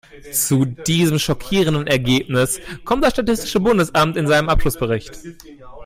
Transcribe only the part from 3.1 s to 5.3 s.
statistische Bundesamt in seinem Abschlussbericht.